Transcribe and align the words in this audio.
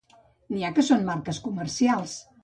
N'hi 0.53 0.63
ha 0.63 0.71
que 0.77 0.85
són 0.87 1.03
marques 1.09 1.39
comercials. 1.49 2.17